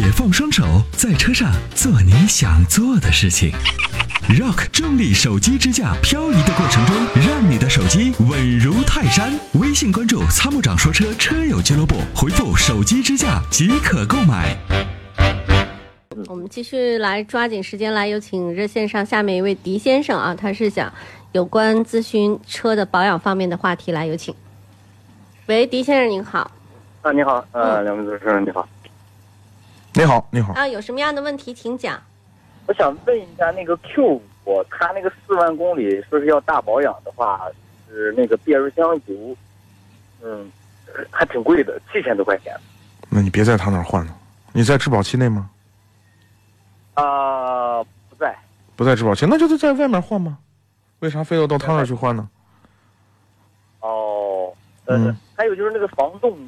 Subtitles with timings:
[0.00, 3.50] 解放双手，在车上做你想做的事情。
[4.28, 6.94] Rock 重力手机支架，漂移的过程中，
[7.26, 9.36] 让你的手机稳如泰山。
[9.54, 14.56] 微信关注“参谋长说车”车友俱乐部，回复“手机支架”即可购买。
[16.28, 20.92] 我们继续来抓紧时间来，有请热线上下面一位狄先生啊，他是想
[21.32, 24.32] 有关咨询车的保养方面的话题，来有请。
[25.46, 26.52] 喂，狄先生您好。
[27.02, 28.68] 啊，你好，呃，两位主持人你好。
[29.98, 30.52] 你好，你好。
[30.52, 32.00] 啊，有什么样的问题请讲。
[32.66, 37.48] 我想问一下，那个 Q 五，它那个四万公里说是要大保养的话，
[37.88, 39.36] 是那个变速箱油，
[40.22, 40.48] 嗯，
[41.10, 42.54] 还挺贵的，七千多块钱。
[43.08, 44.16] 那你别在他那儿换了，
[44.52, 45.50] 你在质保期内吗？
[46.94, 48.38] 啊，不在。
[48.76, 50.38] 不在质保期，那就是在外面换吗？
[51.00, 52.28] 为啥非要到他那儿去换呢？
[53.80, 54.54] 哦，
[54.84, 56.38] 嗯，还有就是那个防冻。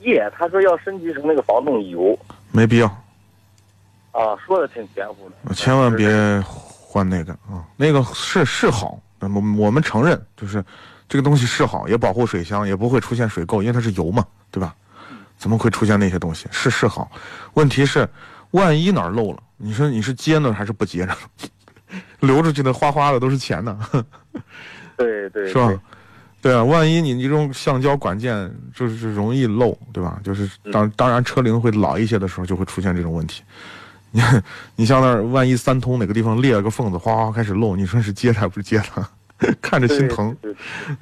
[0.00, 2.18] 液，他说要升级成那个防冻油，
[2.52, 2.86] 没必要。
[4.12, 5.54] 啊，说的挺玄乎的。
[5.54, 6.08] 千万别
[6.46, 10.64] 换那个啊，那个是是好，我我们承认，就是
[11.08, 14.74] 这个东西是好，也保护水箱，也不会出现水垢，因为它是油嘛，对吧？
[15.38, 16.46] 怎么会出现那些东西？
[16.50, 17.10] 是是好，
[17.54, 18.08] 问题是
[18.50, 21.16] 万一哪儿漏了，你说你是接呢还是不接呢？
[22.20, 23.78] 流出去的哗哗的都是钱呢。
[24.96, 25.72] 对对，是吧？
[26.42, 30.18] 对啊，万一你这种橡胶管件就是容易漏，对吧？
[30.24, 33.42] 就是当当然车龄会老一些的时候，就会出现这种问题。
[34.10, 34.22] 你
[34.74, 39.06] 你像那万一三通哪个地方裂了个缝子，哗哗开始漏，你说是接还不是接它？
[39.60, 40.34] 看着心疼。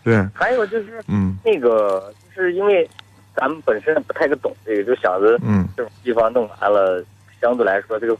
[0.02, 0.26] 对。
[0.34, 2.88] 还有就是，嗯，那个就是因为
[3.36, 7.04] 咱们本身不太个懂这个，就想着，嗯，这种地方弄完了，
[7.40, 8.18] 相对来说这个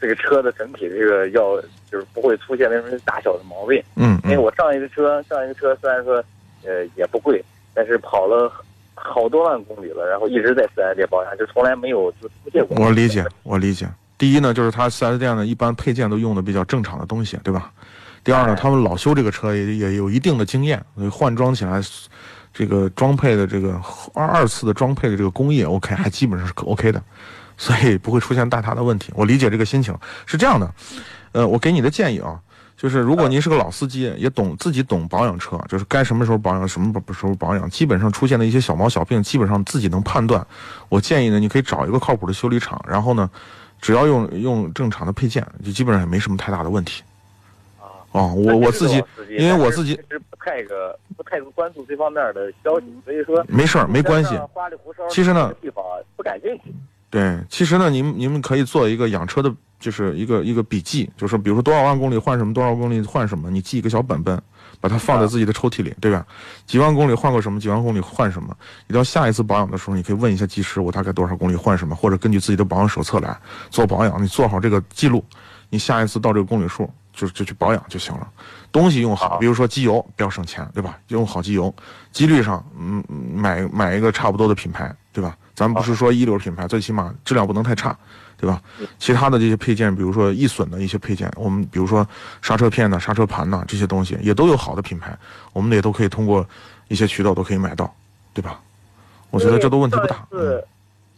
[0.00, 3.82] 这个车的整体这个要就是不会出现那种大小的毛病。
[3.96, 4.18] 嗯。
[4.24, 6.24] 因为我上一个车，上一个车虽然说。
[6.64, 8.50] 呃，也不贵，但是跑了
[8.94, 12.76] 好多万公里了，然后一直在四 S 店保养，就从来没有就出现过。
[12.84, 13.88] 我理解，我理解。
[14.18, 17.70] 第一呢，就是他四 S 店呢，一般配件都用的比较正常的东西，对吧？
[18.24, 21.80] 第二呢，他们老修这个车也也有一定的经验，换装起来，
[22.52, 23.80] 这个装配的这个
[24.14, 27.00] 二二次的装配的这个工艺 OK，还基本上是 OK 的，
[27.56, 29.12] 所以不会出现大大的问题。
[29.14, 30.74] 我理解这个心情是这样的，
[31.32, 32.40] 呃，我给你的建议啊。
[32.76, 40.46] 就是如果您是个老司机，也懂自己懂保养车，就是该什么时候保养，什么时候保养，基本上出现的一些小毛小病，基本上自己能判断。
[40.90, 43.30] 我建议呢，你可以找一个靠谱的修理厂，然后呢，
[43.80, 47.02] 只要用用正常的配件，就基本上也没什么太大的问题。
[47.80, 54.38] 啊，哦，我我自己，因为我自己是不太个不太关注这方面的消息，所以说没事儿，没关系。
[55.08, 55.82] 其实呢，地方
[56.14, 56.74] 不感兴趣。
[57.10, 59.54] 对，其实呢，您您们可以做一个养车的。
[59.78, 64.40] 就是一个一个笔记，就是比如说多少万公里换什么，多少公里换什么，你记一个小本本，
[64.80, 66.26] 把它放在自己的抽屉里，对吧？
[66.64, 67.60] 几万公里换过什么？
[67.60, 68.56] 几万公里换什么？
[68.86, 73.38] 你到下一次保养的时候，你可以问一下技师，我大概多少公里换什么，或者根据自己的保养手册来
[73.68, 74.20] 做保养。
[74.20, 75.22] 你做好这个记录，
[75.68, 78.30] 你下一次到这个公里数就就去保养就行了。
[78.70, 80.96] 东西用好，比如说机油不要省钱，对吧？
[81.08, 81.74] 用好机油，
[82.12, 83.02] 机滤上嗯
[83.34, 85.36] 买买一个差不多的品牌，对吧？
[85.54, 87.98] 咱们不是说一流品牌，最起码质量不能太差。
[88.38, 88.62] 对吧？
[88.98, 92.06] 其他的这些配件，比如说易损的一些配件，我们比如说
[92.42, 95.16] 刹车片呐、刹车盘呐这些东西，也都有好的品牌，
[95.54, 96.46] 我们也都可以通过
[96.88, 97.90] 一些渠道都可以买到，
[98.34, 98.60] 对吧？
[99.30, 100.28] 我觉得这都问题不大。
[100.32, 100.62] 嗯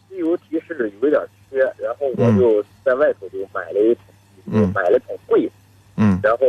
[0.08, 1.20] 机油提示有一点
[1.50, 4.04] 缺，然后我就在外头就买了一桶，
[4.52, 5.50] 嗯买了桶贵，
[5.98, 6.46] 嗯，然后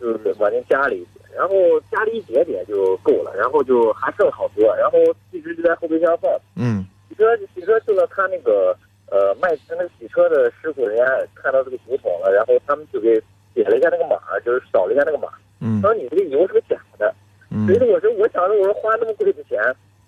[0.00, 1.54] 就是往进加了一些，然后
[1.90, 4.98] 加了一点点就够了，然后就还剩好多，然后
[5.32, 6.30] 一直就在后备箱放。
[6.56, 8.74] 嗯，洗车洗车去了，他那个。
[9.10, 11.02] 呃，卖那个洗车的师傅，人家
[11.34, 13.18] 看到这个油桶了，然后他们就给
[13.54, 15.28] 点了一下那个码，就是扫了一下那个码。
[15.60, 15.80] 嗯。
[15.80, 17.14] 他说你这个油是个假的。
[17.48, 17.64] 嗯。
[17.64, 19.58] 所以说我说，我想着我说花那么贵的钱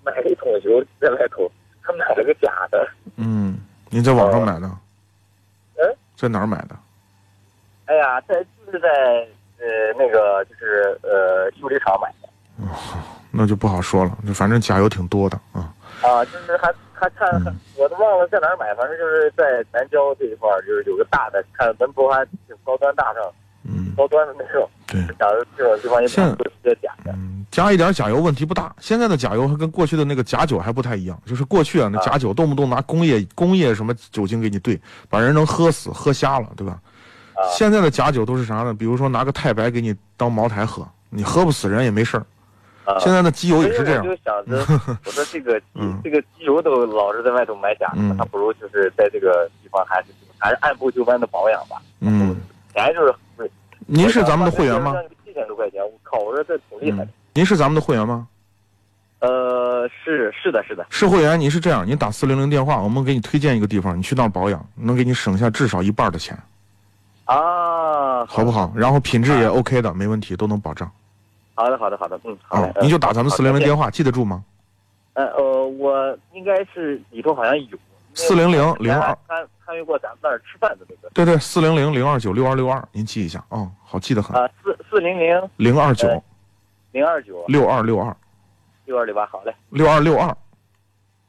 [0.05, 1.51] 买了一桶油在外头，
[1.83, 2.87] 他买了个假的。
[3.17, 4.71] 嗯，您在网上买的？
[5.77, 5.97] 嗯。
[6.15, 6.77] 在哪儿买的？
[7.87, 8.89] 哎呀，在就是在
[9.59, 12.29] 呃那个就是呃修理厂买的。
[12.65, 13.01] 哦，
[13.31, 15.75] 那就不好说了，就反正假油挺多的啊。
[16.03, 16.73] 啊，就是还。
[17.01, 17.27] 还看，
[17.79, 23.23] 我都忘了在哪儿买，反正就是在南郊这一块儿，就是有个大的，看门头还挺高端大上，
[23.65, 24.69] 嗯，高端的那种。
[24.87, 27.11] 对，假如这种地方也不是假的。
[27.13, 28.71] 嗯，加一点假油问题不大。
[28.81, 34.79] 现在的假油还跟过去的那个假酒还不太一样，就是过去啊，那假酒动不动拿工业工业什么酒精给你兑，
[35.09, 36.79] 把人能喝死喝瞎了，对吧？
[37.41, 37.49] 啊。
[37.51, 38.75] 现在的假酒都是啥呢？
[38.75, 42.27] 比如说拿个太白给你当茅台喝，你喝不死人也没事儿。
[42.99, 44.05] 现在的机油也是这样。
[44.05, 44.59] 我就想着，
[45.07, 45.61] 我说这个
[46.03, 50.09] 这个机油都老是在外头买假的，他不如就是在这个地方还是
[50.39, 51.77] 还是按部就班的保养吧。
[52.01, 52.37] 嗯，
[52.75, 53.49] 钱就是贵。
[53.87, 54.95] 您是咱们的会员吗？
[55.25, 56.19] 七千多块钱，我靠！
[56.19, 57.09] 我说这挺厉害的。
[57.35, 58.27] 您是咱们的会员吗？
[59.21, 60.85] 呃，是是的，是的。
[60.91, 66.37] 是会员，您是这样，您打四零零电话，我们给你推荐一个地方，你去那儿保养，能给你省下至少一半的钱。
[67.31, 68.73] 啊，好不好？
[68.75, 70.91] 然后品质也 OK 的，没问题，都能保障。
[71.55, 72.81] 好的，好的，好的，嗯，好的。
[72.81, 74.43] 您就打咱们四零零电话，记得住吗？
[75.13, 77.79] 呃呃，我应该是里头好像有。
[78.15, 79.17] 四零零零二。
[79.29, 81.09] 参参与过咱们那儿吃饭的那个。
[81.15, 84.37] 对对，四零零零二九六二六二，您记一下啊，好记得很。
[84.37, 86.09] 啊，四四零零零二九
[86.91, 88.17] 零二九六二六二。
[88.87, 89.55] 六二六八，好嘞。
[89.69, 90.27] 六二六二，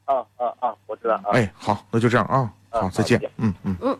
[0.06, 0.74] 啊啊啊！
[0.86, 1.30] 我知道啊。
[1.32, 2.52] 哎，好，那就这样啊。
[2.70, 3.20] 好，再见。
[3.36, 3.96] 嗯嗯嗯。